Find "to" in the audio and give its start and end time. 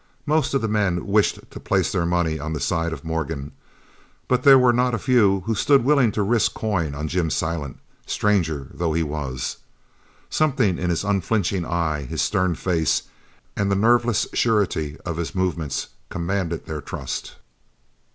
1.51-1.59, 6.13-6.23